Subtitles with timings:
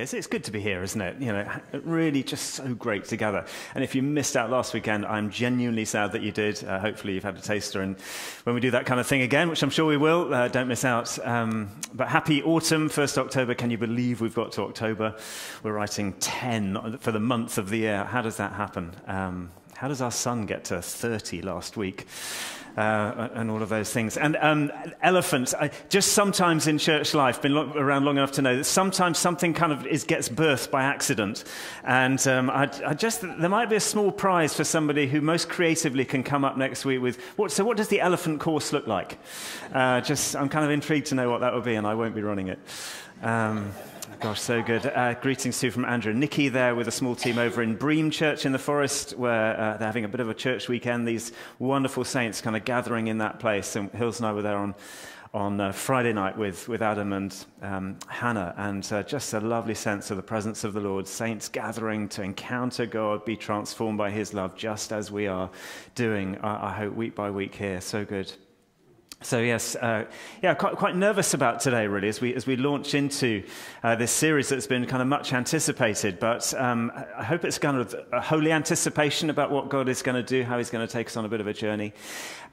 [0.00, 1.20] It's, it's good to be here, isn't it?
[1.20, 1.48] You know,
[1.84, 3.44] really just so great together.
[3.74, 6.64] And if you missed out last weekend, I'm genuinely sad that you did.
[6.64, 7.82] Uh, hopefully, you've had a taster.
[7.82, 7.96] And
[8.44, 10.68] when we do that kind of thing again, which I'm sure we will, uh, don't
[10.68, 11.18] miss out.
[11.26, 13.54] Um, but happy autumn, 1st October.
[13.54, 15.14] Can you believe we've got to October?
[15.62, 18.04] We're writing 10 for the month of the year.
[18.04, 18.94] How does that happen?
[19.06, 22.06] Um, how does our son get to 30 last week?
[22.80, 24.16] Uh, and all of those things.
[24.16, 24.72] And um,
[25.02, 28.64] elephants, I, just sometimes in church life, been lo- around long enough to know that
[28.64, 31.44] sometimes something kind of is, gets birthed by accident.
[31.84, 35.48] And um, I, I, just, there might be a small prize for somebody who most
[35.48, 38.86] creatively can come up next week with, what, so what does the elephant course look
[38.86, 39.18] like?
[39.74, 42.14] Uh, just, I'm kind of intrigued to know what that will be, and I won't
[42.14, 42.58] be running it.
[43.22, 43.72] Um,
[44.20, 44.84] Gosh, so good.
[44.84, 48.10] Uh, greetings too from Andrew and Nikki there with a small team over in Bream
[48.10, 51.08] Church in the Forest, where uh, they're having a bit of a church weekend.
[51.08, 53.76] These wonderful saints kind of gathering in that place.
[53.76, 54.74] And Hills and I were there on,
[55.32, 59.74] on uh, Friday night with, with Adam and um, Hannah, and uh, just a lovely
[59.74, 61.08] sense of the presence of the Lord.
[61.08, 65.48] Saints gathering to encounter God, be transformed by His love, just as we are
[65.94, 67.80] doing, I hope, week by week here.
[67.80, 68.30] So good.
[69.22, 70.06] So, yes, uh,
[70.42, 73.42] yeah, quite, quite, nervous about today, really, as we, as we launch into
[73.82, 76.18] uh, this series that's been kind of much anticipated.
[76.18, 80.14] But um, I hope it's kind of a holy anticipation about what God is going
[80.14, 81.92] to do, how He's going to take us on a bit of a journey.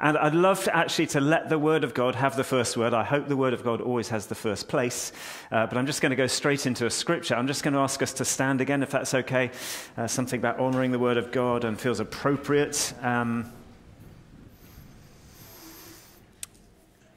[0.02, 2.94] And I'd love to actually to let the Word of God have the first word.
[2.94, 5.14] I hope the Word of God always has the first place.
[5.50, 7.36] Uh, but I'm just going to go straight into a scripture.
[7.36, 9.52] I'm just going to ask us to stand again, if that's okay.
[9.96, 12.94] Uh, something about honoring the Word of God and feels appropriate.
[13.02, 13.54] Um,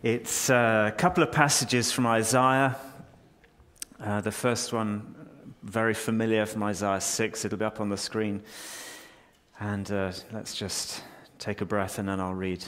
[0.02, 2.74] It's a couple of passages from Isaiah.
[4.02, 5.14] Uh, the first one,
[5.62, 7.44] very familiar from Isaiah 6.
[7.44, 8.42] It'll be up on the screen.
[9.58, 11.02] And uh, let's just
[11.38, 12.64] take a breath and then I'll read.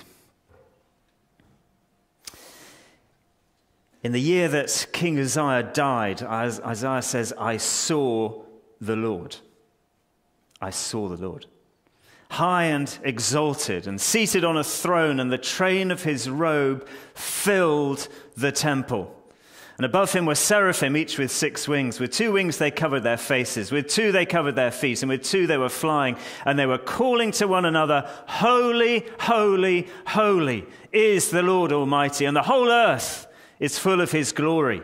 [4.03, 8.43] In the year that King Uzziah died, Isaiah says, I saw
[8.79, 9.37] the Lord.
[10.61, 11.47] I saw the Lord
[12.33, 18.09] high and exalted, and seated on a throne, and the train of his robe filled
[18.37, 19.15] the temple.
[19.77, 22.01] And above him were seraphim, each with six wings.
[22.01, 25.23] With two wings they covered their faces, with two they covered their feet, and with
[25.23, 31.31] two they were flying, and they were calling to one another, Holy, holy, holy is
[31.31, 33.27] the Lord Almighty, and the whole earth
[33.61, 34.83] is full of his glory.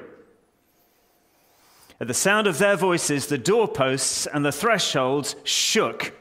[1.99, 6.13] At the sound of their voices, the doorposts and the thresholds shook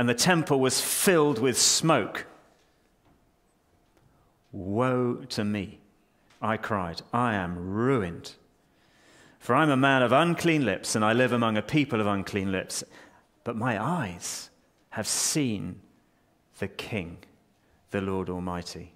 [0.00, 2.24] and the temple was filled with smoke.
[4.50, 5.78] Woe to me,
[6.40, 7.02] I cried.
[7.12, 8.32] I am ruined.
[9.40, 12.50] For I'm a man of unclean lips, and I live among a people of unclean
[12.50, 12.82] lips.
[13.44, 14.48] But my eyes
[14.88, 15.82] have seen
[16.60, 17.18] the King,
[17.90, 18.94] the Lord Almighty.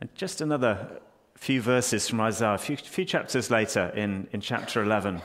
[0.00, 1.00] And just another
[1.34, 5.22] few verses from Isaiah, a few, few chapters later in, in chapter 11.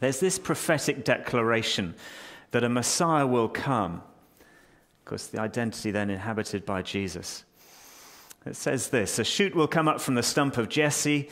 [0.00, 1.94] There's this prophetic declaration
[2.50, 4.02] that a Messiah will come.
[5.00, 7.44] Of course, the identity then inhabited by Jesus.
[8.46, 11.28] It says this A shoot will come up from the stump of Jesse,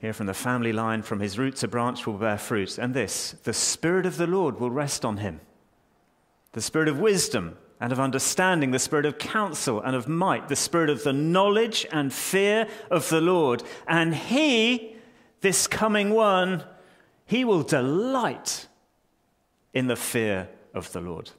[0.00, 2.78] here from the family line, from his roots a branch will bear fruit.
[2.78, 5.40] And this the Spirit of the Lord will rest on him.
[6.52, 10.56] The Spirit of wisdom and of understanding, the Spirit of counsel and of might, the
[10.56, 13.62] Spirit of the knowledge and fear of the Lord.
[13.86, 14.96] And he,
[15.40, 16.64] this coming one,
[17.26, 18.68] he will delight
[19.72, 21.30] in the fear of the Lord.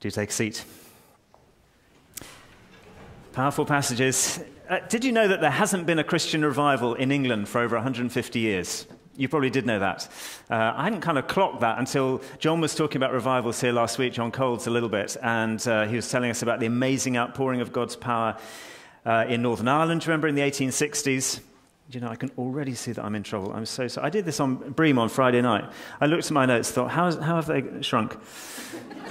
[0.00, 0.64] Do take a seat.
[3.32, 4.38] Powerful passages.
[4.68, 7.76] Uh, did you know that there hasn't been a Christian revival in England for over
[7.76, 8.86] 150 years?
[9.16, 10.08] You probably did know that.
[10.50, 13.96] Uh, I hadn't kind of clocked that until John was talking about revivals here last
[13.96, 17.16] week, John Coles, a little bit, and uh, he was telling us about the amazing
[17.16, 18.36] outpouring of God's power
[19.06, 21.40] uh, in Northern Ireland, remember, in the 1860s
[21.90, 23.52] you know, I can already see that I'm in trouble.
[23.52, 24.06] I'm so sorry.
[24.06, 25.64] I did this on Bream on Friday night.
[26.00, 28.16] I looked at my notes, thought, how, is, how have they shrunk?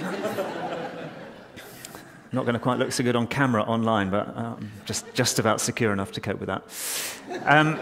[2.32, 5.60] Not going to quite look so good on camera online, but um, just, just about
[5.60, 6.64] secure enough to cope with that.
[7.44, 7.78] Um,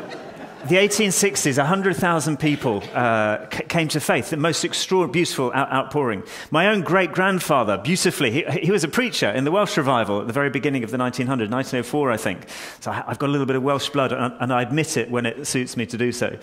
[0.68, 6.22] the 1860s, 100,000 people uh, came to faith, the most extraordinary, beautiful out- outpouring.
[6.50, 10.26] My own great grandfather, beautifully, he, he, was a preacher in the Welsh revival at
[10.26, 12.48] the very beginning of the 1900s, 1904, I think.
[12.80, 15.10] So I, have got a little bit of Welsh blood, and, and, I admit it
[15.10, 16.38] when it suits me to do so.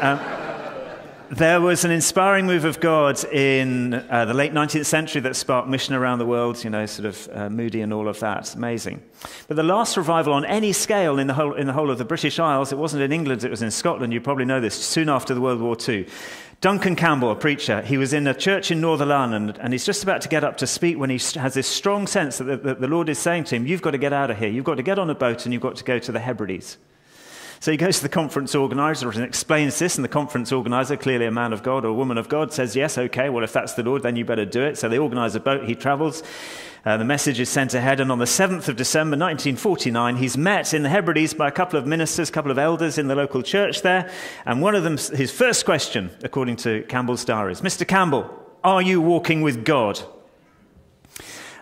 [0.00, 0.18] Um,
[1.30, 5.68] there was an inspiring move of God in uh, the late 19th century that sparked
[5.68, 8.52] mission around the world, you know, sort of uh, Moody and all of that.
[8.56, 9.00] Amazing.
[9.46, 12.04] But the last revival on any scale in the, whole, in the whole of the
[12.04, 14.12] British Isles, it wasn't in England, it was in Scotland.
[14.12, 16.08] You probably know this, soon after the World War II.
[16.60, 20.02] Duncan Campbell, a preacher, he was in a church in Northern Ireland and he's just
[20.02, 22.80] about to get up to speak when he has this strong sense that the, that
[22.80, 24.48] the Lord is saying to him, You've got to get out of here.
[24.48, 26.76] You've got to get on a boat and you've got to go to the Hebrides.
[27.62, 31.26] So he goes to the conference organizer and explains this, and the conference organizer, clearly
[31.26, 33.74] a man of God or a woman of God, says, Yes, okay, well, if that's
[33.74, 34.78] the Lord, then you better do it.
[34.78, 36.22] So they organize a boat, he travels.
[36.86, 40.72] Uh, the message is sent ahead, and on the 7th of December 1949, he's met
[40.72, 43.42] in the Hebrides by a couple of ministers, a couple of elders in the local
[43.42, 44.10] church there.
[44.46, 47.86] And one of them, his first question, according to Campbell's diaries, Mr.
[47.86, 48.24] Campbell,
[48.64, 50.00] are you walking with God?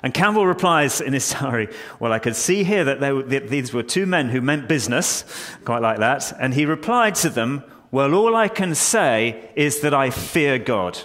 [0.02, 1.68] And Campbell replies in his diary,
[1.98, 5.24] Well, I could see here that, were, that these were two men who meant business,
[5.64, 6.32] quite like that.
[6.38, 10.98] And he replied to them, Well, all I can say is that I fear God.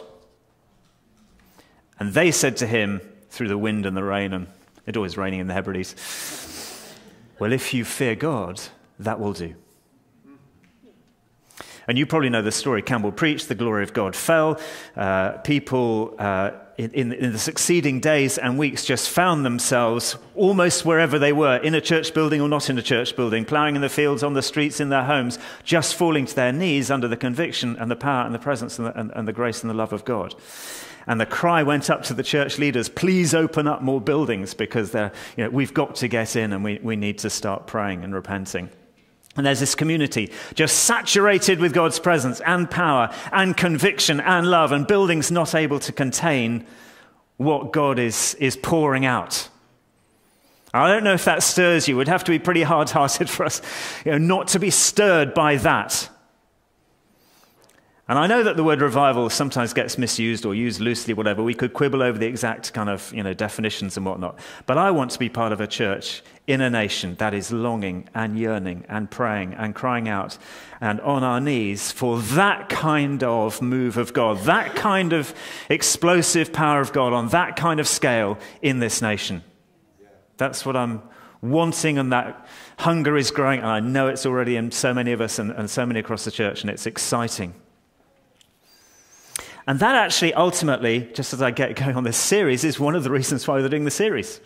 [2.00, 3.01] And they said to him,
[3.34, 4.45] through the wind and the rain, and
[4.86, 5.96] it always raining in the Hebrides,
[7.39, 8.62] Well, if you fear God,
[9.00, 9.56] that will do.
[11.88, 12.81] And you probably know the story.
[12.81, 14.60] Campbell preached, the glory of God fell.
[14.96, 21.20] Uh, people uh, in, in, the succeeding days and weeks just found themselves almost wherever
[21.20, 23.90] they were, in a church building or not in a church building, ploughing in the
[23.90, 27.75] fields, on the streets, in their homes, just falling to their knees under the conviction
[27.78, 29.94] and the power and the presence and the, and, and the grace and the love
[29.94, 30.34] of God.
[31.06, 34.94] And the cry went up to the church leaders, please open up more buildings because
[34.94, 38.16] you know, we've got to get in and we, we need to start praying and
[38.16, 38.70] repenting.
[39.35, 44.71] And there's this community just saturated with God's presence and power and conviction and love,
[44.71, 46.65] and buildings not able to contain
[47.38, 49.50] what God is, is pouring out.
[50.74, 51.95] I don't know if that stirs you.
[51.95, 53.62] It would have to be pretty hard hearted for us
[54.06, 56.09] you know, not to be stirred by that.
[58.09, 61.41] And I know that the word revival sometimes gets misused or used loosely, whatever.
[61.41, 64.38] We could quibble over the exact kind of you know, definitions and whatnot.
[64.65, 68.09] But I want to be part of a church in a nation that is longing
[68.13, 70.38] and yearning and praying and crying out
[70.81, 75.33] and on our knees for that kind of move of God, that kind of
[75.69, 79.45] explosive power of God on that kind of scale in this nation.
[80.35, 81.01] That's what I'm
[81.41, 82.45] wanting, and that
[82.79, 83.59] hunger is growing.
[83.59, 86.25] And I know it's already in so many of us and, and so many across
[86.25, 87.53] the church, and it's exciting.
[89.65, 93.04] And that actually, ultimately, just as I get going on this series, is one of
[93.04, 94.42] the reasons why we're doing the series.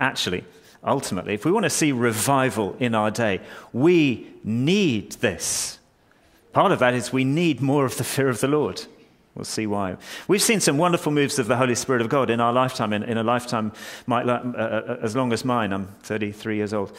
[0.00, 0.44] Actually,
[0.82, 3.40] ultimately, if we want to see revival in our day,
[3.72, 5.78] we need this.
[6.52, 8.84] Part of that is we need more of the fear of the Lord.
[9.36, 9.98] We'll see why.
[10.28, 13.02] We've seen some wonderful moves of the Holy Spirit of God in our lifetime, in,
[13.02, 13.72] in a lifetime
[14.06, 15.74] might, uh, uh, as long as mine.
[15.74, 16.96] I'm 33 years old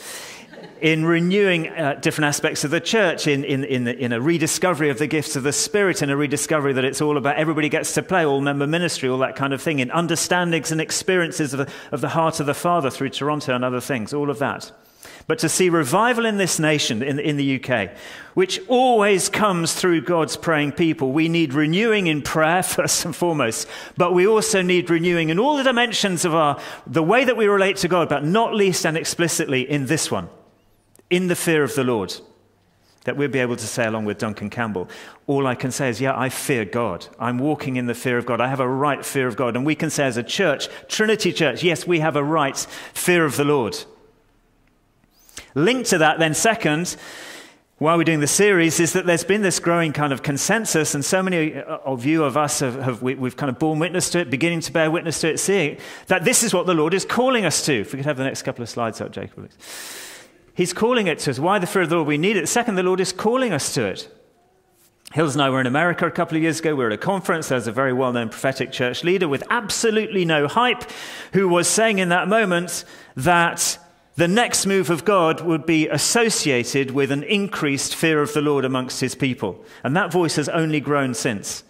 [0.81, 4.99] in renewing uh, different aspects of the church, in, in, in, in, a rediscovery of
[4.99, 8.03] the gifts of the Spirit, in a rediscovery that it's all about everybody gets to
[8.03, 12.01] play, all member ministry, all that kind of thing, in understandings and experiences of, of
[12.01, 14.71] the heart of the Father through Toronto and other things, all of that.
[15.27, 17.91] But to see revival in this nation, in, in the UK,
[18.33, 23.67] which always comes through God's praying people, we need renewing in prayer, first and foremost,
[23.97, 27.47] but we also need renewing in all the dimensions of our, the way that we
[27.47, 30.29] relate to God, but not least and explicitly in this one
[31.09, 32.13] in the fear of the Lord,
[33.03, 34.89] that we'll be able to say, along with Duncan Campbell,
[35.25, 37.07] all I can say is, yeah, I fear God.
[37.19, 38.41] I'm walking in the fear of God.
[38.41, 39.55] I have a right fear of God.
[39.55, 42.57] And we can say, as a church, Trinity Church, yes, we have a right
[42.93, 43.77] fear of the Lord.
[45.57, 46.95] Linked to that, then, second,
[47.79, 51.03] while we're doing the series, is that there's been this growing kind of consensus, and
[51.03, 54.11] so many uh, of you, of us, have, have we, have kind of borne witness
[54.11, 56.93] to it, beginning to bear witness to it, seeing that this is what the Lord
[56.93, 57.73] is calling us to.
[57.73, 59.57] If we could have the next couple of slides up, Jacob, please.
[60.53, 61.39] He's calling it to us.
[61.39, 62.07] Why the fear of the Lord?
[62.07, 62.47] We need it.
[62.47, 64.13] Second, the Lord is calling us to it.
[65.13, 66.75] Hills and I were in America a couple of years ago.
[66.75, 67.49] We were at a conference.
[67.49, 70.83] There's a very well known prophetic church leader with absolutely no hype
[71.33, 72.85] who was saying in that moment
[73.15, 73.79] that
[74.17, 78.65] the next move of God would be associated with an increased fear of the Lord
[78.65, 79.63] amongst his people.
[79.83, 81.63] And that voice has only grown since.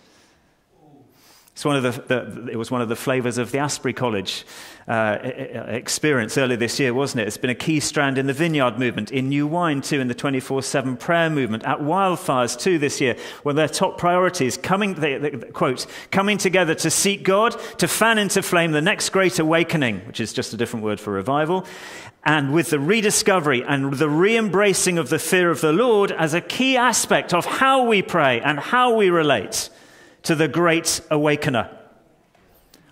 [1.51, 4.45] It's one of the, the, it was one of the flavors of the Asbury College
[4.87, 7.27] uh, experience earlier this year, wasn't it?
[7.27, 10.13] It's been a key strand in the Vineyard movement, in New Wine too, in the
[10.13, 15.17] 24 7 prayer movement, at Wildfires too this year, where their top priorities coming, they,
[15.17, 20.01] they, quote, coming together to seek God, to fan into flame the next great awakening,
[20.05, 21.65] which is just a different word for revival,
[22.27, 26.33] and with the rediscovery and the re embracing of the fear of the Lord as
[26.33, 29.69] a key aspect of how we pray and how we relate
[30.23, 31.73] to the great awakener.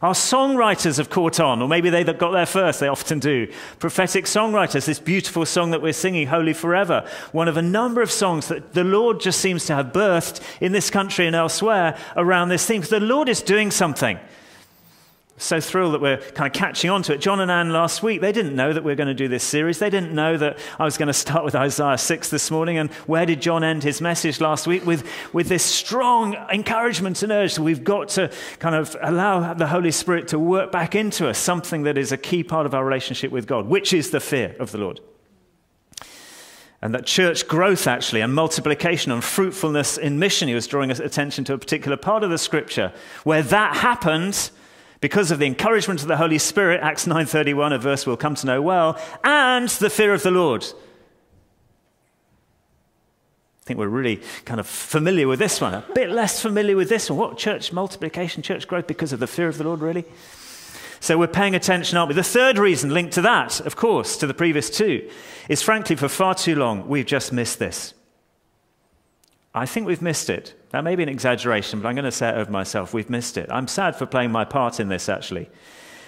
[0.01, 3.51] Our songwriters have caught on, or maybe they that got there first, they often do.
[3.79, 8.11] Prophetic songwriters, this beautiful song that we're singing, Holy Forever, one of a number of
[8.11, 12.49] songs that the Lord just seems to have birthed in this country and elsewhere around
[12.49, 12.81] this theme.
[12.81, 14.17] The Lord is doing something
[15.37, 17.19] so thrilled that we're kind of catching on to it.
[17.19, 19.43] John and Anne last week, they didn't know that we are going to do this
[19.43, 19.79] series.
[19.79, 22.77] They didn't know that I was going to start with Isaiah 6 this morning.
[22.77, 24.85] And where did John end his message last week?
[24.85, 29.67] With, with this strong encouragement and urge that we've got to kind of allow the
[29.67, 32.85] Holy Spirit to work back into us something that is a key part of our
[32.85, 35.01] relationship with God, which is the fear of the Lord.
[36.81, 41.43] And that church growth, actually, and multiplication and fruitfulness in mission, he was drawing attention
[41.45, 44.51] to a particular part of the scripture where that happened
[45.05, 48.47] because of the encouragement of the Holy Spirit, Acts 9:31, a verse we'll come to
[48.47, 50.63] know well, and the fear of the Lord.
[53.62, 56.89] I think we're really kind of familiar with this one, a bit less familiar with
[56.89, 57.19] this one.
[57.19, 60.05] What church multiplication, church growth because of the fear of the Lord, really?
[61.01, 62.15] So we're paying attention, aren't we?
[62.15, 65.07] The third reason linked to that, of course, to the previous two,
[65.47, 67.93] is frankly, for far too long, we've just missed this.
[69.53, 70.55] I think we've missed it.
[70.75, 72.94] That may be an exaggeration, but I'm going to say it over myself.
[72.94, 73.50] We've missed it.
[73.50, 75.50] I'm sad for playing my part in this, actually.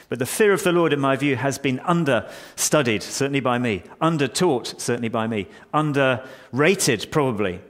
[0.10, 3.84] But the fear of the Lord, in my view, has been understudied, certainly by me,
[4.02, 7.62] undertaught, certainly by me, underrated, probably,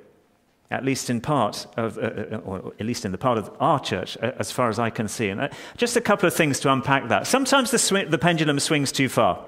[0.72, 3.80] at least in part of, uh, uh or at least in the part of our
[3.80, 5.30] church, uh, as far as I can see.
[5.30, 7.28] And uh, just a couple of things to unpack that.
[7.28, 9.46] Sometimes the, sw- the pendulum swings too far.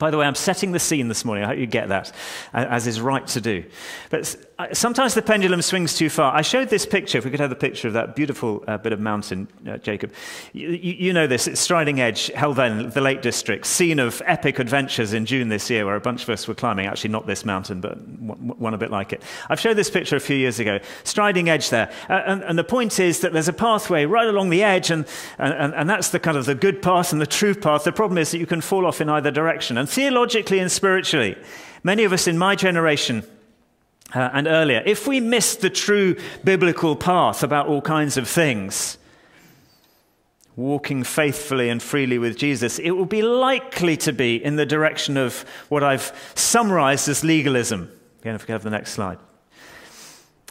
[0.00, 1.44] By the way, I'm setting the scene this morning.
[1.44, 2.10] I hope you get that,
[2.54, 3.64] as is right to do.
[4.08, 4.34] But
[4.72, 6.34] sometimes the pendulum swings too far.
[6.34, 8.94] I showed this picture, if we could have the picture of that beautiful uh, bit
[8.94, 10.12] of mountain, uh, Jacob.
[10.54, 15.12] You, you, know this, it's Striding Edge, Helvellyn, the Lake District, scene of epic adventures
[15.12, 17.82] in June this year where a bunch of us were climbing, actually not this mountain,
[17.82, 19.22] but one a bit like it.
[19.50, 20.78] I've showed this picture a few years ago.
[21.04, 21.92] Striding Edge there.
[22.08, 25.06] Uh, and, and, the point is that there's a pathway right along the edge, and,
[25.38, 27.84] and, and that's the kind of the good path and the true path.
[27.84, 29.76] The problem is that you can fall off in either direction.
[29.76, 31.36] And theologically and spiritually,
[31.82, 33.24] many of us in my generation,
[34.14, 38.98] uh, and earlier, if we miss the true biblical path about all kinds of things,
[40.56, 45.16] walking faithfully and freely with Jesus, it will be likely to be in the direction
[45.16, 47.90] of what I've summarized as legalism.
[48.20, 49.18] Again, if we have the next slide.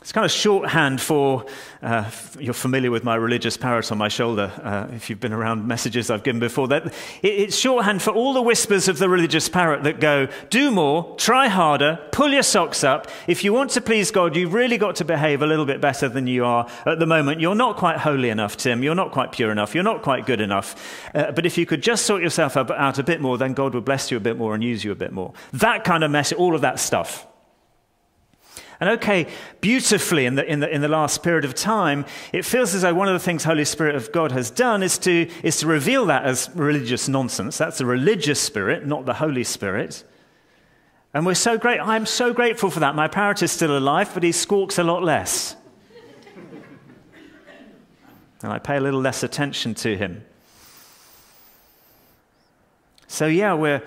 [0.01, 1.45] It's kind of shorthand for,
[1.81, 5.67] uh, you're familiar with my religious parrot on my shoulder, uh, if you've been around
[5.67, 6.69] messages I've given before.
[6.69, 11.15] That, it's shorthand for all the whispers of the religious parrot that go, do more,
[11.17, 13.07] try harder, pull your socks up.
[13.27, 16.07] If you want to please God, you've really got to behave a little bit better
[16.07, 17.41] than you are at the moment.
[17.41, 18.81] You're not quite holy enough, Tim.
[18.81, 19.75] You're not quite pure enough.
[19.75, 20.75] You're not quite good enough.
[21.13, 23.85] Uh, but if you could just sort yourself out a bit more, then God would
[23.85, 25.33] bless you a bit more and use you a bit more.
[25.53, 27.27] That kind of mess, all of that stuff.
[28.79, 29.27] And okay,
[29.59, 32.93] beautifully in the, in, the, in the last period of time, it feels as though
[32.93, 36.05] one of the things Holy Spirit of God has done is to, is to reveal
[36.05, 37.57] that as religious nonsense.
[37.57, 40.05] That's the religious spirit, not the Holy Spirit.
[41.13, 41.81] And we're so great.
[41.81, 42.95] I'm so grateful for that.
[42.95, 45.57] My parrot is still alive, but he squawks a lot less.
[48.41, 50.23] and I pay a little less attention to him.
[53.07, 53.83] So, yeah, we're,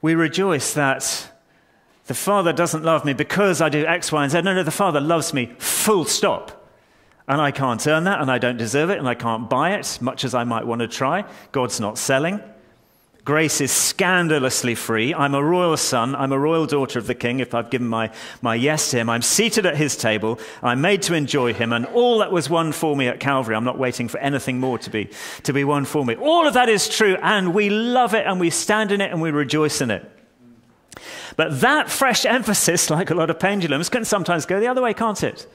[0.00, 1.31] we rejoice that
[2.06, 4.42] the Father doesn't love me because I do X, Y, and Z.
[4.42, 6.58] No, no, the Father loves me, full stop.
[7.28, 9.98] And I can't earn that, and I don't deserve it, and I can't buy it,
[10.00, 11.24] much as I might want to try.
[11.52, 12.40] God's not selling.
[13.24, 15.14] Grace is scandalously free.
[15.14, 16.16] I'm a royal son.
[16.16, 19.08] I'm a royal daughter of the king if I've given my, my yes to him.
[19.08, 20.40] I'm seated at his table.
[20.60, 21.72] I'm made to enjoy him.
[21.72, 24.76] And all that was won for me at Calvary, I'm not waiting for anything more
[24.78, 25.08] to be,
[25.44, 26.16] to be won for me.
[26.16, 27.16] All of that is true.
[27.22, 30.10] And we love it and we stand in it and we rejoice in it.
[31.36, 34.94] But that fresh emphasis, like a lot of pendulums, can sometimes go the other way,
[34.94, 35.46] can't it?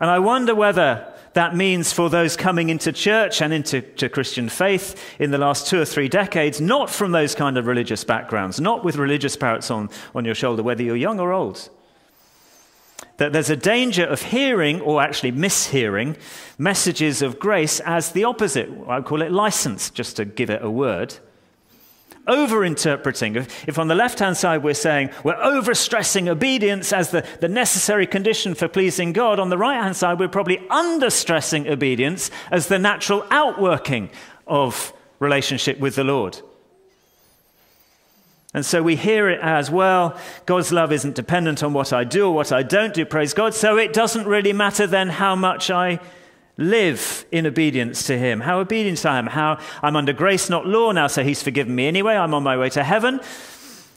[0.00, 5.20] And I wonder whether that means for those coming into church and into Christian faith
[5.20, 8.84] in the last two or three decades, not from those kind of religious backgrounds, not
[8.84, 11.68] with religious parrots on, on your shoulder, whether you're young or old,
[13.18, 16.16] that there's a danger of hearing or actually mishearing
[16.56, 18.70] messages of grace as the opposite.
[18.88, 21.16] I call it license, just to give it a word
[22.28, 23.36] overinterpreting.
[23.36, 27.48] If, if on the left hand side we're saying we're overstressing obedience as the, the
[27.48, 32.68] necessary condition for pleasing God, on the right hand side we're probably understressing obedience as
[32.68, 34.10] the natural outworking
[34.46, 36.40] of relationship with the Lord.
[38.54, 42.26] And so we hear it as well God's love isn't dependent on what I do
[42.26, 43.54] or what I don't do, praise God.
[43.54, 46.00] So it doesn't really matter then how much I
[46.58, 48.40] live in obedience to him.
[48.40, 49.28] How obedient I am.
[49.28, 52.16] How I'm under grace, not law now, so he's forgiven me anyway.
[52.16, 53.20] I'm on my way to heaven,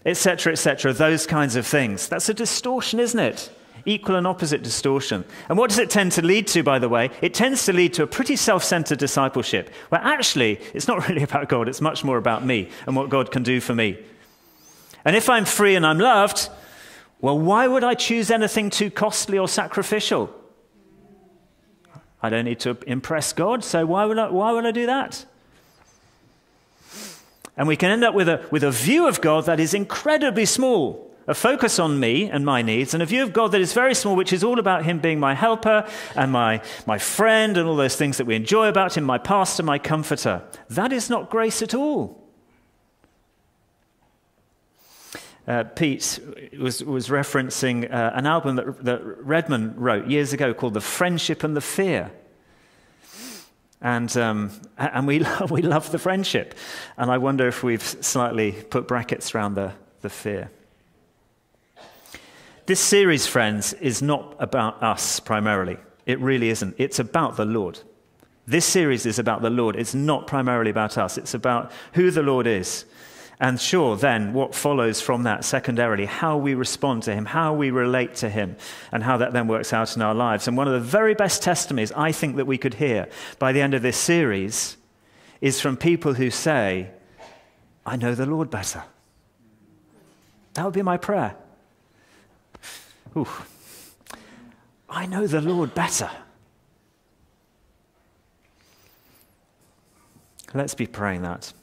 [0.06, 0.94] etc., etc.
[0.94, 2.08] Those kinds of things.
[2.08, 3.52] That's a distortion, isn't it?
[3.86, 5.26] equal and opposite distortion.
[5.50, 7.10] And what does it tend to lead to, by the way?
[7.20, 11.24] It tends to lead to a pretty self centered discipleship, where actually it's not really
[11.24, 13.98] about God, it's much more about me and what God can do for me.
[15.04, 16.50] And if I'm free and I'm loved,
[17.22, 20.32] well, why would I choose anything too costly or sacrificial?
[22.22, 25.26] I don't need to impress God, so why would I, why would I do that?
[27.58, 30.46] And we can end up with a, with a view of God that is incredibly
[30.46, 33.74] small a focus on me and my needs, and a view of God that is
[33.74, 37.68] very small, which is all about Him being my helper and my, my friend and
[37.68, 40.42] all those things that we enjoy about Him, my pastor, my comforter.
[40.70, 42.21] That is not grace at all.
[45.52, 46.18] Uh, Pete
[46.58, 51.44] was, was referencing uh, an album that, that Redman wrote years ago called The Friendship
[51.44, 52.10] and the Fear.
[53.82, 56.56] And, um, and we, we love the friendship.
[56.96, 60.52] And I wonder if we've slightly put brackets around the, the fear.
[62.66, 65.76] This series, friends, is not about us primarily.
[66.06, 66.76] It really isn't.
[66.78, 67.78] It's about the Lord.
[68.48, 69.76] This series is about the Lord.
[69.76, 71.18] It's not primarily about us.
[71.18, 72.86] It's about who the Lord is.
[73.42, 77.72] And sure, then, what follows from that secondarily, how we respond to Him, how we
[77.72, 78.56] relate to Him,
[78.92, 80.48] and how that then works out in our lives.
[80.48, 83.60] And one of the very best testimonies I think that we could hear by the
[83.60, 84.78] end of this series
[85.42, 86.92] is from people who say,
[87.84, 88.84] I know the Lord better.
[90.54, 91.36] That would be my prayer.
[93.18, 93.28] Ooh,
[94.88, 96.12] I know the Lord better.
[100.54, 101.54] Let's be praying that.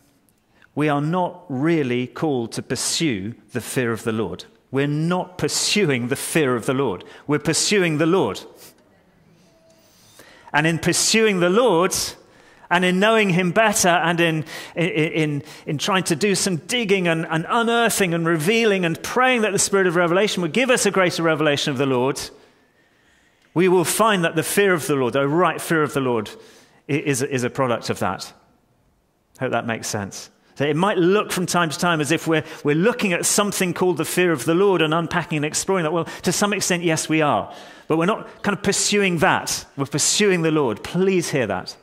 [0.78, 4.44] We are not really called to pursue the fear of the Lord.
[4.70, 7.02] We're not pursuing the fear of the Lord.
[7.26, 8.40] We're pursuing the Lord.
[10.52, 11.97] And in pursuing the Lord,
[12.70, 14.44] and in knowing him better and in,
[14.76, 19.42] in, in, in trying to do some digging and, and unearthing and revealing and praying
[19.42, 22.20] that the Spirit of revelation would give us a greater revelation of the Lord,
[23.52, 26.30] we will find that the fear of the Lord, the right fear of the Lord,
[26.87, 28.32] is, is a product of that.
[29.40, 30.30] Hope that makes sense.
[30.58, 33.72] So it might look from time to time as if we're, we're looking at something
[33.72, 35.92] called the fear of the Lord and unpacking and exploring that.
[35.92, 37.54] Well, to some extent, yes, we are.
[37.86, 39.64] But we're not kind of pursuing that.
[39.76, 40.82] We're pursuing the Lord.
[40.82, 41.76] Please hear that.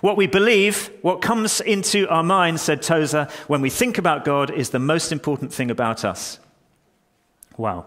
[0.00, 4.50] What we believe, what comes into our mind, said Tozer, when we think about God
[4.50, 6.40] is the most important thing about us.
[7.58, 7.84] Wow.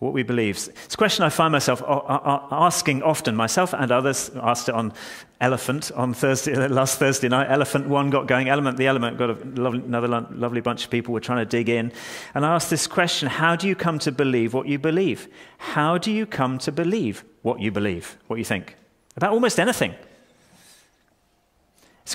[0.00, 0.56] What we believe.
[0.56, 4.30] It's a question I find myself asking often, myself and others.
[4.34, 4.92] Asked it on
[5.40, 7.48] Elephant on Thursday, last Thursday night.
[7.50, 8.48] Elephant one got going.
[8.48, 11.68] Element, the Element got a lovely, another lovely bunch of people were trying to dig
[11.68, 11.92] in.
[12.34, 15.28] And I asked this question How do you come to believe what you believe?
[15.58, 18.16] How do you come to believe what you believe?
[18.26, 18.76] What you think?
[19.16, 19.94] about almost anything.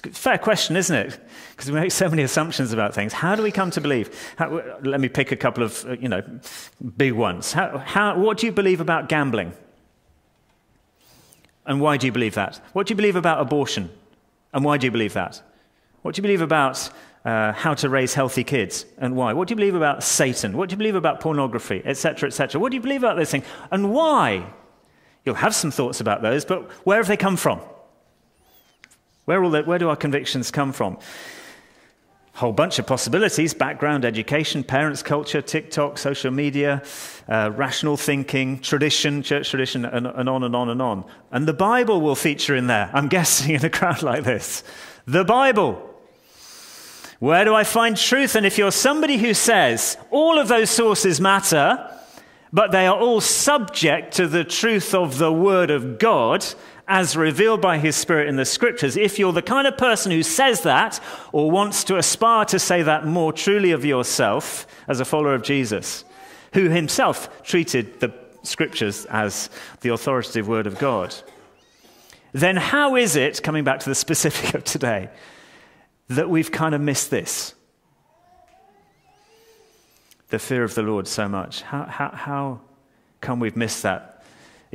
[0.03, 1.19] It's a fair question, isn't it?
[1.51, 3.13] Because we make so many assumptions about things.
[3.13, 4.09] How do we come to believe?
[4.37, 6.21] How, let me pick a couple of, uh, you know,
[6.97, 7.53] big ones.
[7.53, 9.53] How, how, what do you believe about gambling?
[11.65, 12.61] And why do you believe that?
[12.73, 13.89] What do you believe about abortion?
[14.53, 15.41] And why do you believe that?
[16.01, 16.89] What do you believe about
[17.23, 19.33] uh, how to raise healthy kids and why?
[19.33, 20.57] What do you believe about Satan?
[20.57, 22.59] What do you believe about pornography, etc., etc.?
[22.59, 24.45] What do you believe about those things and why?
[25.23, 27.61] You'll have some thoughts about those, but where have they come from?
[29.25, 30.97] Where, where do our convictions come from?
[32.35, 36.83] Whole bunch of possibilities background, education, parents' culture, TikTok, social media,
[37.29, 41.05] uh, rational thinking, tradition, church tradition, and, and on and on and on.
[41.31, 44.63] And the Bible will feature in there, I'm guessing, in a crowd like this.
[45.05, 45.91] The Bible.
[47.19, 48.35] Where do I find truth?
[48.35, 51.89] And if you're somebody who says all of those sources matter,
[52.51, 56.45] but they are all subject to the truth of the Word of God
[56.87, 58.95] as revealed by His Spirit in the Scriptures.
[58.97, 60.99] If you're the kind of person who says that
[61.31, 65.43] or wants to aspire to say that more truly of yourself as a follower of
[65.43, 66.05] Jesus,
[66.53, 69.49] who himself treated the Scriptures as
[69.81, 71.15] the authoritative Word of God,
[72.33, 75.09] then how is it, coming back to the specific of today,
[76.09, 77.55] that we've kind of missed this?
[80.29, 81.61] the fear of the Lord so much?
[81.61, 82.61] How, how, how
[83.21, 84.14] come we've missed that?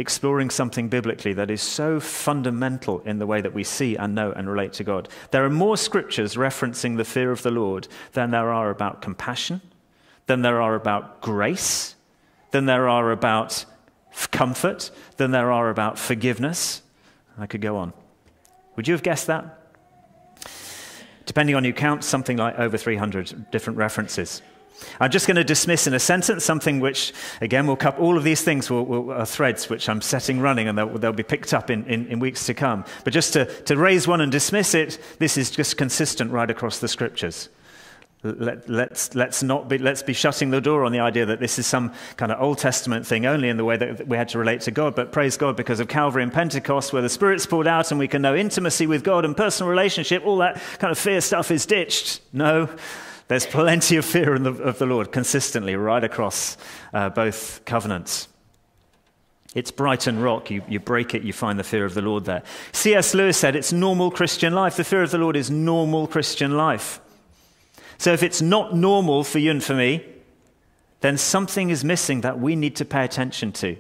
[0.01, 4.33] Exploring something biblically that is so fundamental in the way that we see and know
[4.33, 5.11] and relate to God.
[5.31, 9.61] There are more scriptures referencing the fear of the Lord than there are about compassion,
[10.25, 11.97] than there are about grace,
[12.51, 13.67] than there are about
[14.31, 16.81] comfort, than there are about forgiveness.
[17.39, 17.93] I could go on.
[18.77, 19.75] Would you have guessed that?
[21.27, 24.41] Depending on you count, something like over 300 different references.
[24.99, 28.25] I'm just going to dismiss in a sentence something which, again, will cover all of
[28.25, 31.55] these things will, will, are threads which I'm setting running and they'll, they'll be picked
[31.55, 32.85] up in, in, in, weeks to come.
[33.05, 36.79] But just to, to raise one and dismiss it, this is just consistent right across
[36.79, 37.49] the scriptures.
[38.23, 41.59] Let, let's, let's, not be, let's be shutting the door on the idea that this
[41.59, 44.39] is some kind of Old Testament thing only in the way that we had to
[44.39, 44.95] relate to God.
[44.95, 48.09] But praise God because of Calvary and Pentecost, where the Spirit's poured out and we
[48.09, 51.65] can know intimacy with God and personal relationship, all that kind of fear stuff is
[51.65, 52.21] ditched.
[52.35, 52.69] No,
[53.31, 56.57] there's plenty of fear the, of the Lord consistently right across
[56.93, 58.27] uh, both covenants.
[59.55, 60.51] It's Brighton Rock.
[60.51, 62.43] You, you break it, you find the fear of the Lord there.
[62.73, 63.15] C.S.
[63.15, 64.75] Lewis said it's normal Christian life.
[64.75, 67.01] The fear of the Lord is normal Christian life.
[67.99, 70.05] So if it's not normal for you and for me,
[71.01, 73.77] then something is missing that we need to pay attention to.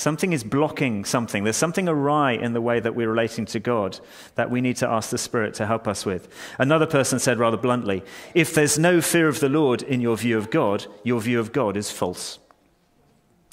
[0.00, 1.44] Something is blocking something.
[1.44, 4.00] There's something awry in the way that we're relating to God
[4.34, 6.26] that we need to ask the Spirit to help us with.
[6.58, 10.38] Another person said rather bluntly if there's no fear of the Lord in your view
[10.38, 12.38] of God, your view of God is false.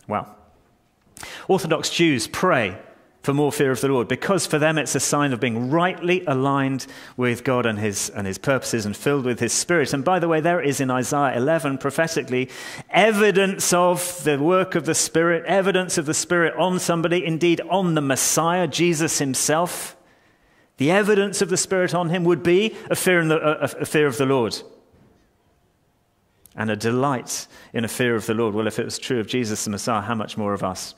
[0.08, 0.38] Well,
[1.50, 2.78] Orthodox Jews pray
[3.28, 6.24] for more fear of the Lord, because for them it's a sign of being rightly
[6.28, 6.88] aligned
[7.18, 9.94] with God and his, and his purposes and filled with his spirit.
[9.94, 12.50] And by the way, there is in Isaiah 11 prophetically
[12.90, 17.96] evidence of the work of the Spirit, evidence of the Spirit on somebody, indeed on
[17.96, 19.98] the Messiah, Jesus himself.
[20.78, 24.08] The evidence of the Spirit on him would be a fear, the, a, a fear
[24.08, 24.56] of the Lord
[26.56, 28.56] and a delight in a fear of the Lord.
[28.56, 30.96] Well, if it was true of Jesus the Messiah, how much more of us?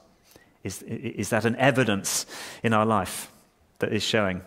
[0.63, 2.25] Is, is that an evidence
[2.63, 3.31] in our life
[3.79, 4.41] that is showing?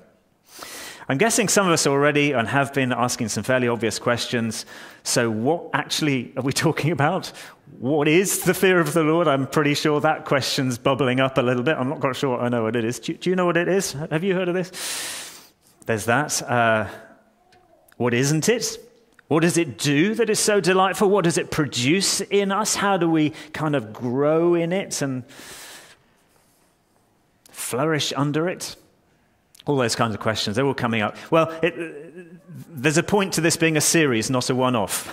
[1.08, 4.66] I'm guessing some of us already and have been asking some fairly obvious questions.
[5.02, 7.32] So, what actually are we talking about?
[7.78, 9.26] What is the fear of the Lord?
[9.26, 11.76] I'm pretty sure that question's bubbling up a little bit.
[11.76, 12.98] I'm not quite sure I know what it is.
[12.98, 13.92] Do, do you know what it is?
[13.92, 15.52] Have you heard of this?
[15.86, 16.42] There's that.
[16.42, 16.88] Uh,
[17.96, 18.78] what isn't it?
[19.28, 21.08] What does it do that is so delightful?
[21.08, 22.74] What does it produce in us?
[22.74, 25.24] How do we kind of grow in it and
[27.72, 28.76] flourish under it?
[29.64, 31.16] All those kinds of questions, they're all coming up.
[31.30, 31.74] Well, it,
[32.68, 35.08] there's a point to this being a series, not a one off.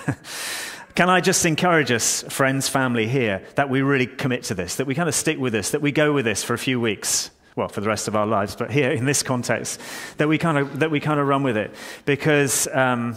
[0.95, 4.87] Can I just encourage us, friends, family here, that we really commit to this, that
[4.87, 7.31] we kind of stick with this, that we go with this for a few weeks?
[7.55, 9.79] Well, for the rest of our lives, but here in this context,
[10.17, 11.73] that we kind of, that we kind of run with it.
[12.03, 12.67] Because.
[12.67, 13.15] Um,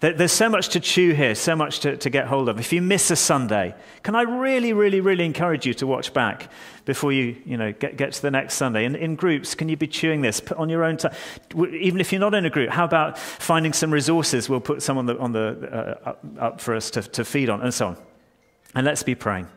[0.00, 2.60] there's so much to chew here, so much to, to, get hold of.
[2.60, 6.50] If you miss a Sunday, can I really, really, really encourage you to watch back
[6.84, 8.84] before you, you know, get, get to the next Sunday?
[8.84, 11.14] In, in groups, can you be chewing this put on your own time?
[11.56, 14.48] Even if you're not in a group, how about finding some resources?
[14.48, 17.60] We'll put some on the, on the, uh, up, for us to, to feed on,
[17.60, 17.96] and so on.
[18.76, 19.48] And let's be praying.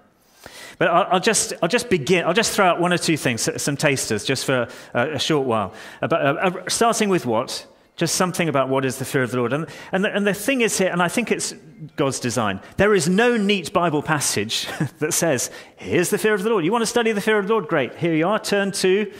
[0.80, 3.77] But I'll, just, I'll just begin, I'll just throw out one or two things, some
[3.77, 5.75] tasters, just for a, a short while.
[6.01, 7.67] About, uh, uh, starting with what?
[7.95, 9.54] Just something about what is the fear of the Lord.
[9.54, 11.54] And, and, the, and the thing is here, and I think it's
[11.95, 14.67] God's design, there is no neat Bible passage
[14.99, 16.65] that says, here's the fear of the Lord.
[16.65, 17.67] You want to study the fear of the Lord?
[17.67, 17.95] Great.
[17.95, 18.39] Here you are.
[18.39, 19.12] Turn to,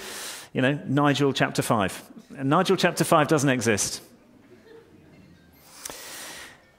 [0.54, 2.04] you know, Nigel chapter 5.
[2.38, 4.02] And Nigel chapter 5 doesn't exist.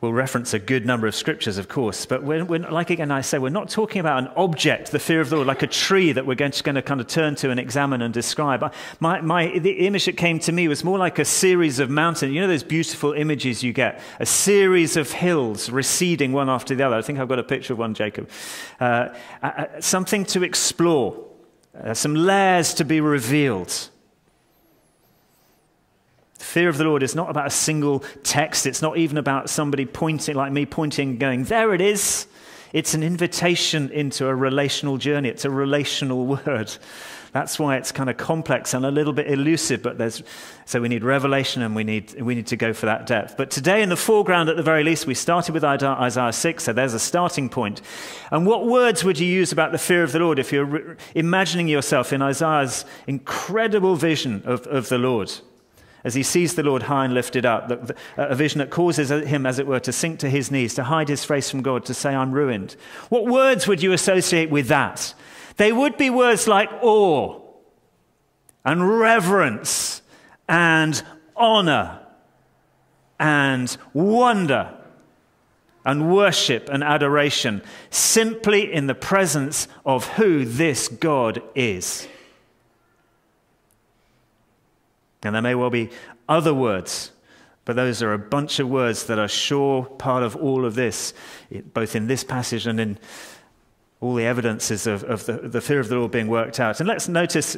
[0.02, 3.20] We'll reference a good number of scriptures, of course, but we're, we're, like again I
[3.20, 6.10] say, we're not talking about an object, the fear of the Lord, like a tree
[6.10, 8.74] that we're to, going to kind of turn to and examine and describe.
[8.98, 12.32] My, my, the image that came to me was more like a series of mountains.
[12.32, 14.00] You know those beautiful images you get?
[14.18, 16.96] A series of hills receding one after the other.
[16.96, 18.28] I think I've got a picture of one, Jacob.
[18.80, 19.10] Uh,
[19.40, 21.24] uh, something to explore,
[21.80, 23.88] uh, some layers to be revealed.
[26.52, 28.66] Fear of the Lord is not about a single text.
[28.66, 32.26] It's not even about somebody pointing, like me, pointing, going, there it is.
[32.74, 35.30] It's an invitation into a relational journey.
[35.30, 36.70] It's a relational word.
[37.32, 40.22] That's why it's kind of complex and a little bit elusive, but there's,
[40.66, 43.38] so we need revelation and we need, we need to go for that depth.
[43.38, 46.74] But today, in the foreground at the very least, we started with Isaiah 6, so
[46.74, 47.80] there's a starting point.
[48.30, 50.96] And what words would you use about the fear of the Lord if you're re-
[51.14, 55.32] imagining yourself in Isaiah's incredible vision of, of the Lord?
[56.04, 59.58] As he sees the Lord high and lifted up, a vision that causes him, as
[59.58, 62.14] it were, to sink to his knees, to hide his face from God, to say,
[62.14, 62.76] I'm ruined.
[63.08, 65.14] What words would you associate with that?
[65.56, 67.40] They would be words like awe
[68.64, 70.02] and reverence
[70.48, 71.02] and
[71.36, 72.00] honor
[73.18, 74.74] and wonder
[75.84, 82.06] and worship and adoration simply in the presence of who this God is.
[85.22, 85.90] And there may well be
[86.28, 87.12] other words,
[87.64, 91.14] but those are a bunch of words that are sure part of all of this,
[91.72, 92.98] both in this passage and in
[94.00, 96.80] all the evidences of, of the, the fear of the Lord being worked out.
[96.80, 97.56] And let's notice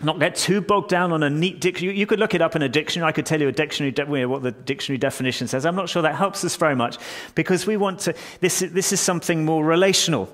[0.00, 1.98] not get too bogged down on a neat dictionary.
[1.98, 3.08] You could look it up in a dictionary.
[3.08, 5.66] I could tell you a dictionary de- what the dictionary definition says.
[5.66, 6.98] I'm not sure that helps us very much
[7.34, 8.14] because we want to.
[8.40, 10.28] This, this is something more relational.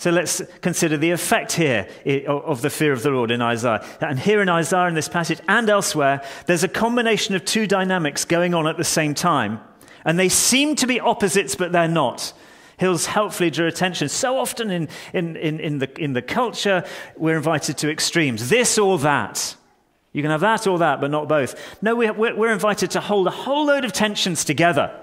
[0.00, 1.86] So let's consider the effect here
[2.26, 3.84] of the fear of the Lord in Isaiah.
[4.00, 8.24] And here in Isaiah, in this passage and elsewhere, there's a combination of two dynamics
[8.24, 9.60] going on at the same time,
[10.06, 12.32] And they seem to be opposites, but they're not.
[12.78, 14.08] Hills helpfully drew attention.
[14.08, 16.82] So often in, in, in, in, the, in the culture,
[17.18, 19.54] we're invited to extremes this or that.
[20.14, 21.82] You can have that or that, but not both.
[21.82, 24.98] No, we're, we're invited to hold a whole load of tensions together.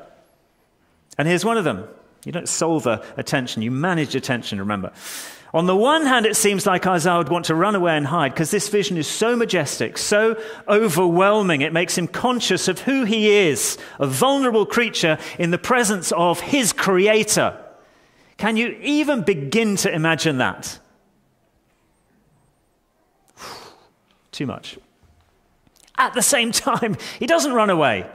[1.19, 1.87] And here's one of them
[2.25, 4.91] you don't solve a, a tension, you manage a tension, remember.
[5.53, 8.33] On the one hand, it seems like Isaiah would want to run away and hide
[8.33, 11.61] because this vision is so majestic, so overwhelming.
[11.61, 16.41] It makes him conscious of who he is, a vulnerable creature in the presence of
[16.41, 17.57] his creator.
[18.37, 20.79] Can you even begin to imagine that?
[24.31, 24.77] Too much.
[25.97, 28.05] At the same time, he doesn't run away.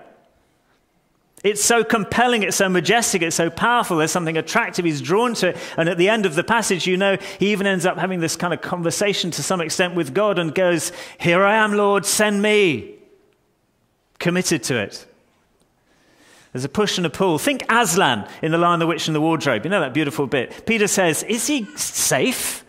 [1.42, 5.48] It's so compelling, it's so majestic, it's so powerful, there's something attractive, he's drawn to
[5.48, 5.57] it.
[5.76, 8.37] And at the end of the passage, you know, he even ends up having this
[8.37, 12.42] kind of conversation to some extent with God and goes, Here I am, Lord, send
[12.42, 12.94] me.
[14.20, 15.05] Committed to it.
[16.52, 17.38] There's a push and a pull.
[17.38, 19.64] Think Aslan in The Lion, the Witch, and the Wardrobe.
[19.64, 20.64] You know that beautiful bit.
[20.64, 22.64] Peter says, Is he safe?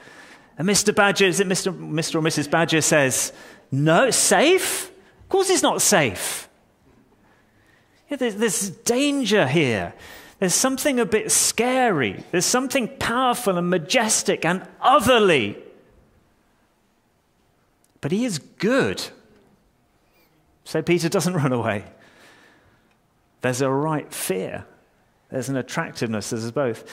[0.57, 0.95] And Mr.
[0.95, 1.77] Badger, is it Mr.
[1.77, 2.15] Mr.
[2.15, 2.49] or Mrs.
[2.49, 3.33] Badger says,
[3.71, 4.89] No, safe?
[4.89, 6.47] Of course he's not safe.
[8.17, 9.93] There's, there's danger here.
[10.39, 12.23] There's something a bit scary.
[12.31, 15.57] There's something powerful and majestic and otherly.
[18.01, 19.01] But he is good.
[20.65, 21.85] So Peter doesn't run away.
[23.41, 24.65] There's a right fear.
[25.29, 26.29] There's an attractiveness.
[26.29, 26.83] There's both.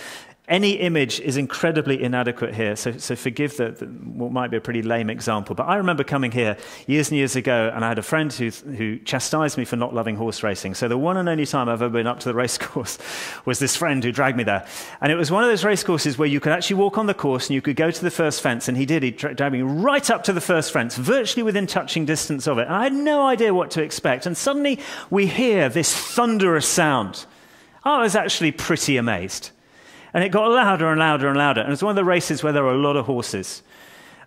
[0.51, 4.61] Any image is incredibly inadequate here, so, so forgive the, the, what might be a
[4.61, 5.55] pretty lame example.
[5.55, 6.57] But I remember coming here
[6.89, 9.95] years and years ago, and I had a friend who, who chastised me for not
[9.95, 10.75] loving horse racing.
[10.75, 12.99] So the one and only time I've ever been up to the racecourse
[13.45, 14.67] was this friend who dragged me there.
[15.01, 17.47] And it was one of those racecourses where you could actually walk on the course
[17.47, 19.05] and you could go to the first fence, and he did.
[19.05, 22.67] He dragged me right up to the first fence, virtually within touching distance of it.
[22.67, 24.27] And I had no idea what to expect.
[24.27, 27.25] And suddenly we hear this thunderous sound.
[27.85, 29.53] I was actually pretty amazed.
[30.13, 31.61] And it got louder and louder and louder.
[31.61, 33.63] And it's one of the races where there are a lot of horses.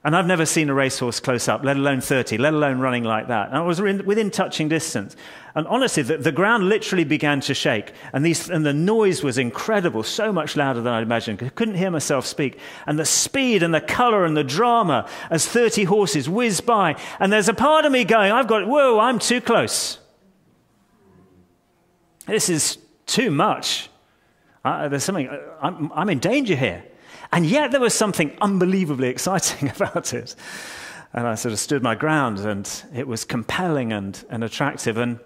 [0.06, 3.30] And I've never seen a racehorse close up, let alone 30, let alone running like
[3.30, 3.48] that.
[3.48, 5.16] And I was within touching distance.
[5.56, 7.94] And honestly, the, the ground literally began to shake.
[8.12, 11.42] And, these, and the noise was incredible, so much louder than I'd imagined.
[11.42, 12.60] I couldn't hear myself speak.
[12.86, 16.98] And the speed and the color and the drama as 30 horses whiz by.
[17.22, 20.00] And there's a part of me going, I've got, whoa, I'm too close.
[22.28, 23.90] This is too much.
[24.64, 26.84] Uh, there's something, uh, I'm, I'm in danger here.
[27.32, 30.36] And yet there was something unbelievably exciting about it.
[31.14, 34.98] And I sort of stood my ground, and it was compelling and, and attractive.
[34.98, 35.20] And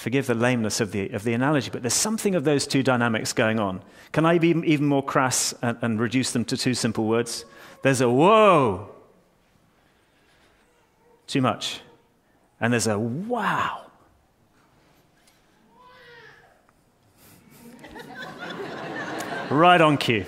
[0.00, 3.34] forgive the lameness of the, of the analogy, but there's something of those two dynamics
[3.34, 3.82] going on.
[4.12, 7.44] Can I be even more crass and, and reduce them to two simple words?
[7.82, 8.88] There's a whoa,
[11.26, 11.80] too much.
[12.60, 13.89] And there's a wow,
[19.50, 20.24] Right on cue.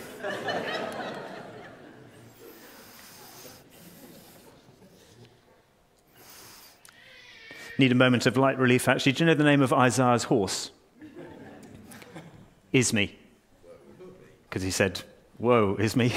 [7.79, 9.13] Need a moment of light relief, actually.
[9.13, 10.73] Do you know the name of Isaiah's horse?
[12.75, 13.11] Ismi.
[14.49, 15.03] Because he said,
[15.39, 16.11] Whoa, Ismi.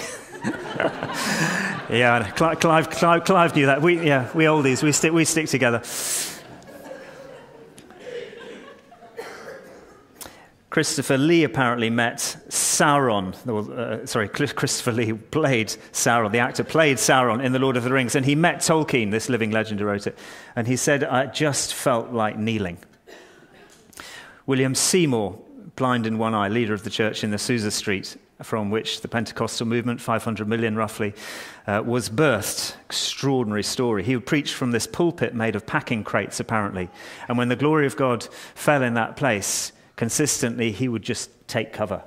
[1.90, 3.82] yeah, Clive, Clive, Clive, knew that.
[3.82, 5.82] We, yeah, we oldies, we stick, we stick together.
[10.70, 12.36] Christopher Lee apparently met
[12.76, 13.34] Sauron.
[13.48, 16.32] Uh, sorry, Christopher Lee played Sauron.
[16.32, 19.30] The actor played Sauron in The Lord of the Rings, and he met Tolkien, this
[19.30, 20.18] living legend who wrote it.
[20.56, 22.78] And he said, I just felt like kneeling.
[24.46, 25.40] William Seymour,
[25.76, 29.66] blind in one eye, leader of the church in Azusa Street, from which the Pentecostal
[29.66, 31.14] movement, 500 million roughly,
[31.68, 32.76] uh, was birthed.
[32.86, 34.04] Extraordinary story.
[34.04, 36.90] He would preach from this pulpit made of packing crates, apparently.
[37.30, 41.72] And when the glory of God fell in that place, consistently, he would just take
[41.72, 42.04] cover.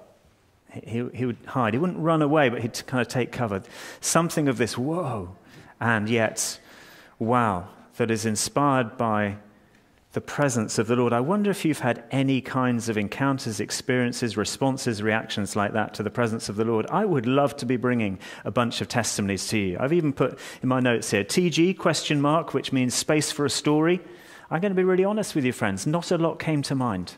[0.72, 1.74] He, he would hide.
[1.74, 3.62] He wouldn't run away, but he'd kind of take cover.
[4.00, 5.36] Something of this, whoa,
[5.80, 6.58] and yet,
[7.18, 9.38] wow, that is inspired by
[10.12, 11.12] the presence of the Lord.
[11.12, 16.02] I wonder if you've had any kinds of encounters, experiences, responses, reactions like that to
[16.02, 16.86] the presence of the Lord.
[16.90, 19.76] I would love to be bringing a bunch of testimonies to you.
[19.78, 23.50] I've even put in my notes here TG question mark, which means space for a
[23.50, 24.00] story.
[24.50, 25.86] I'm going to be really honest with you, friends.
[25.86, 27.16] Not a lot came to mind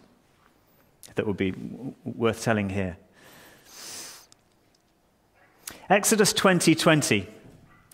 [1.14, 1.54] that would be
[2.04, 2.96] worth telling here.
[5.90, 7.26] Exodus 20:20.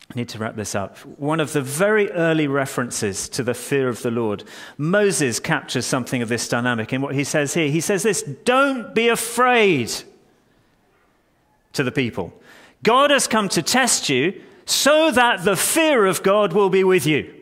[0.08, 0.98] I need to wrap this up.
[1.18, 4.44] One of the very early references to the fear of the Lord.
[4.78, 7.68] Moses captures something of this dynamic in what he says here.
[7.68, 9.90] He says this, "Don't be afraid."
[11.72, 12.32] To the people.
[12.82, 17.06] God has come to test you so that the fear of God will be with
[17.06, 17.32] you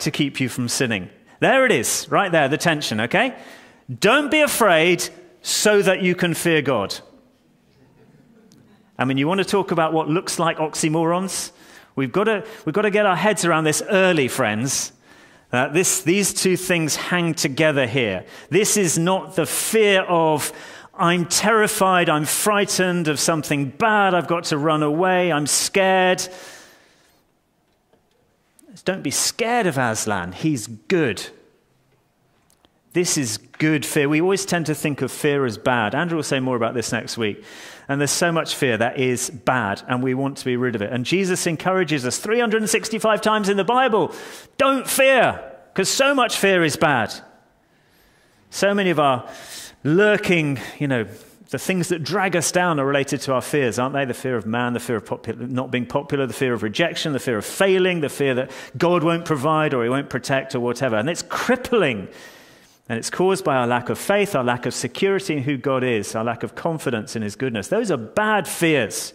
[0.00, 1.08] to keep you from sinning.
[1.40, 3.34] There it is, right there, the tension, okay?
[4.00, 5.08] Don't be afraid
[5.40, 6.96] so that you can fear God.
[8.98, 11.52] I mean, you want to talk about what looks like oxymorons?
[11.94, 14.92] We've got to, we've got to get our heads around this early, friends.
[15.52, 18.24] Uh, this, these two things hang together here.
[18.50, 20.52] This is not the fear of,
[20.94, 26.26] I'm terrified, I'm frightened of something bad, I've got to run away, I'm scared.
[28.84, 31.26] Don't be scared of Aslan, he's good.
[32.92, 34.08] This is good fear.
[34.08, 35.94] We always tend to think of fear as bad.
[35.94, 37.44] Andrew will say more about this next week.
[37.88, 40.82] And there's so much fear that is bad, and we want to be rid of
[40.82, 40.92] it.
[40.92, 44.12] And Jesus encourages us 365 times in the Bible
[44.58, 47.14] don't fear, because so much fear is bad.
[48.50, 49.28] So many of our
[49.84, 51.06] lurking, you know,
[51.50, 54.04] the things that drag us down are related to our fears, aren't they?
[54.04, 57.12] The fear of man, the fear of popular, not being popular, the fear of rejection,
[57.12, 60.60] the fear of failing, the fear that God won't provide or he won't protect or
[60.60, 60.96] whatever.
[60.96, 62.08] And it's crippling
[62.88, 65.82] and it's caused by our lack of faith, our lack of security in who God
[65.82, 67.68] is, our lack of confidence in His goodness.
[67.68, 69.12] Those are bad fears.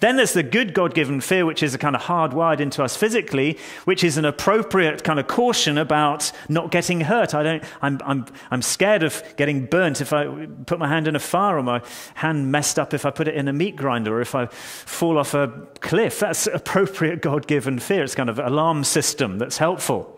[0.00, 2.96] Then there's the good God given fear, which is a kind of hardwired into us
[2.96, 7.34] physically, which is an appropriate kind of caution about not getting hurt.
[7.34, 11.16] I don't, I'm, I'm, I'm scared of getting burnt if I put my hand in
[11.16, 11.82] a fire or my
[12.14, 15.18] hand messed up if I put it in a meat grinder or if I fall
[15.18, 15.48] off a
[15.80, 16.20] cliff.
[16.20, 18.04] That's appropriate God given fear.
[18.04, 20.17] It's kind of alarm system that's helpful.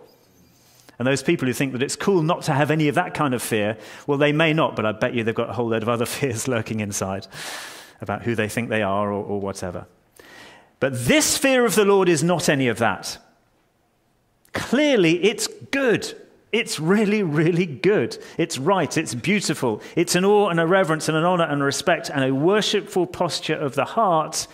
[1.00, 3.32] And those people who think that it's cool not to have any of that kind
[3.32, 5.80] of fear, well, they may not, but I bet you they've got a whole load
[5.80, 7.26] of other fears lurking inside
[8.02, 9.86] about who they think they are or, or whatever.
[10.78, 13.16] But this fear of the Lord is not any of that.
[14.52, 16.14] Clearly, it's good.
[16.52, 18.18] It's really, really good.
[18.36, 18.94] It's right.
[18.94, 19.80] It's beautiful.
[19.96, 23.56] It's an awe and a reverence and an honor and respect and a worshipful posture
[23.56, 24.46] of the heart,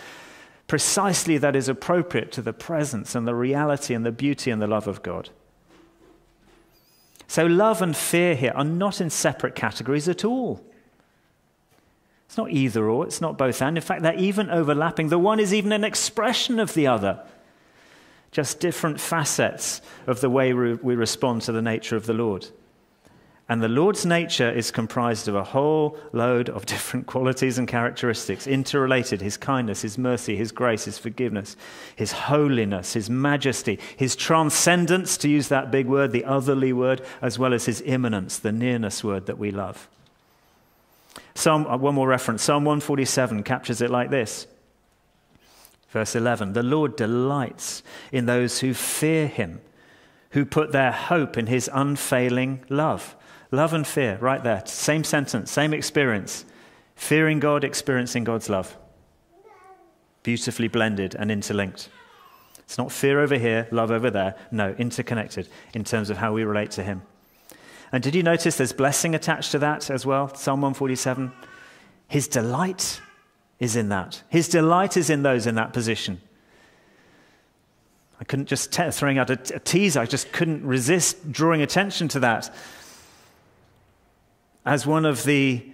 [0.67, 4.67] precisely that is appropriate to the presence and the reality and the beauty and the
[4.67, 5.29] love of God.
[7.27, 10.63] So, love and fear here are not in separate categories at all.
[12.27, 13.77] It's not either or, it's not both and.
[13.77, 15.09] In fact, they're even overlapping.
[15.09, 17.23] The one is even an expression of the other,
[18.31, 22.47] just different facets of the way we respond to the nature of the Lord.
[23.49, 28.45] And the Lord's nature is comprised of a whole load of different qualities and characteristics,
[28.45, 31.55] interrelated his kindness, his mercy, his grace, his forgiveness,
[31.95, 37.39] his holiness, his majesty, his transcendence, to use that big word, the otherly word, as
[37.39, 39.87] well as his immanence, the nearness word that we love.
[41.35, 44.47] Psalm, uh, one more reference Psalm 147 captures it like this.
[45.89, 47.81] Verse 11 The Lord delights
[48.11, 49.61] in those who fear him,
[50.31, 53.15] who put their hope in his unfailing love.
[53.51, 54.61] Love and fear, right there.
[54.65, 56.45] Same sentence, same experience.
[56.95, 58.75] Fearing God, experiencing God's love.
[60.23, 61.89] Beautifully blended and interlinked.
[62.59, 64.35] It's not fear over here, love over there.
[64.51, 67.01] No, interconnected in terms of how we relate to Him.
[67.93, 70.33] And did you notice there's blessing attached to that as well?
[70.35, 71.31] Psalm 147.
[72.09, 72.99] His delight
[73.59, 74.21] is in that.
[74.27, 76.21] His delight is in those in that position.
[78.19, 80.01] I couldn't just t- throwing out a, t- a teaser.
[80.01, 82.53] I just couldn't resist drawing attention to that
[84.67, 85.65] as one of the,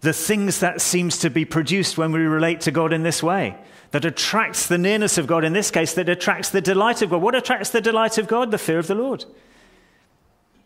[0.00, 3.58] the things that seems to be produced when we relate to God in this way,
[3.90, 7.20] that attracts the nearness of God in this case, that attracts the delight of God.
[7.20, 8.52] What attracts the delight of God?
[8.52, 9.24] The fear of the Lord.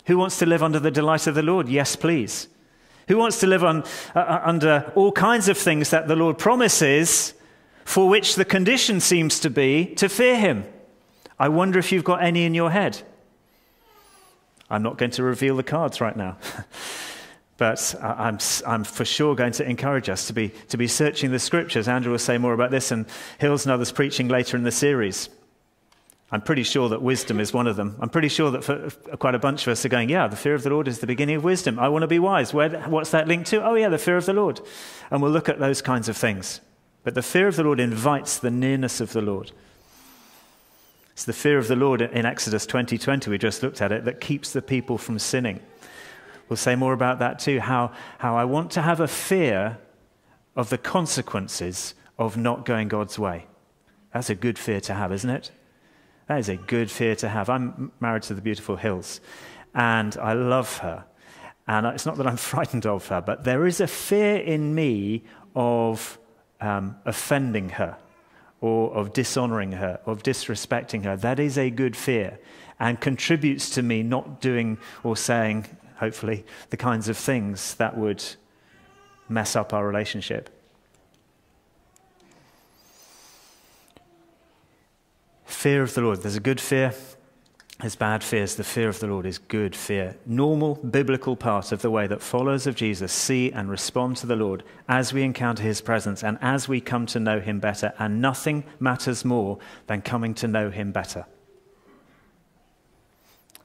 [0.05, 1.67] Who wants to live under the delight of the Lord?
[1.67, 2.47] Yes, please.
[3.09, 6.37] Who wants to live on, uh, uh under all kinds of things that the Lord
[6.37, 7.33] promises,
[7.87, 10.65] for which the condition seems to be to fear Him?
[11.39, 13.01] I wonder if you've got any in your head.
[14.69, 16.37] I'm not going to reveal the cards right now.
[17.59, 21.39] But I'm, I'm for sure going to encourage us to be, to be searching the
[21.39, 21.87] scriptures.
[21.87, 23.07] Andrew will say more about this, and
[23.39, 25.29] Hills and others preaching later in the series.
[26.33, 27.95] I'm pretty sure that wisdom is one of them.
[28.01, 28.89] I'm pretty sure that for
[29.19, 31.07] quite a bunch of us are going, yeah, the fear of the Lord is the
[31.07, 31.79] beginning of wisdom.
[31.79, 32.55] I want to be wise.
[32.55, 33.63] Where, what's that linked to?
[33.63, 34.61] Oh, yeah, the fear of the Lord.
[35.11, 36.63] And we'll look at those kinds of things.
[37.05, 39.53] But the fear of the Lord invites the nearness of the Lord.
[41.13, 44.07] It's the fear of the Lord in Exodus 20:20, 20, we just looked at it,
[44.07, 45.61] that keeps the people from sinning.
[46.53, 49.79] We'll say more about that too, how, how I want to have a fear
[50.55, 53.47] of the consequences of not going God's way.
[54.13, 55.51] That's a good fear to have, isn't it?
[56.29, 57.49] That is a good fear to have.
[57.49, 59.23] I'm married to the beautiful Hills,
[59.75, 61.07] and I love her.
[61.67, 65.23] And it's not that I'm frightened of her, but there is a fear in me
[65.57, 66.19] of
[66.61, 67.97] um, offending her
[68.61, 71.17] or of dishonoring her, of disrespecting her.
[71.17, 72.39] That is a good fear
[72.79, 75.65] and contributes to me not doing or saying
[76.03, 78.25] hopefully, the kinds of things that would
[79.29, 80.51] mess up our relationship.
[85.45, 86.23] Fear of the Lord.
[86.23, 86.93] There's a good fear,
[87.79, 90.17] there's bad fears, the fear of the Lord is good fear.
[90.27, 94.35] Normal biblical part of the way that followers of Jesus see and respond to the
[94.35, 97.93] Lord as we encounter his presence and as we come to know him better.
[98.01, 101.27] And nothing matters more than coming to know him better.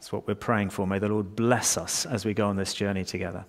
[0.08, 0.88] That's what we're praying for.
[0.88, 3.43] May the Lord bless us as we go on this journey together.